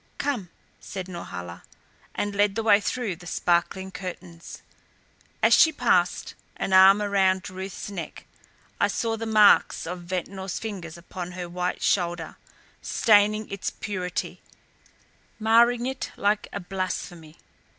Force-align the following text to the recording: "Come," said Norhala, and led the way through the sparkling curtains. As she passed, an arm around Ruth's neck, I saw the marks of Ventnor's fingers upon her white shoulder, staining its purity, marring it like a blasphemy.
"Come," 0.17 0.49
said 0.79 1.07
Norhala, 1.07 1.61
and 2.15 2.33
led 2.35 2.55
the 2.55 2.63
way 2.63 2.81
through 2.81 3.15
the 3.17 3.27
sparkling 3.27 3.91
curtains. 3.91 4.63
As 5.43 5.53
she 5.53 5.71
passed, 5.71 6.33
an 6.57 6.73
arm 6.73 7.03
around 7.03 7.47
Ruth's 7.51 7.87
neck, 7.91 8.25
I 8.79 8.87
saw 8.87 9.15
the 9.15 9.27
marks 9.27 9.85
of 9.85 10.01
Ventnor's 10.01 10.57
fingers 10.57 10.97
upon 10.97 11.33
her 11.33 11.47
white 11.47 11.83
shoulder, 11.83 12.37
staining 12.81 13.47
its 13.51 13.69
purity, 13.69 14.41
marring 15.39 15.85
it 15.85 16.11
like 16.17 16.47
a 16.51 16.59
blasphemy. 16.59 17.37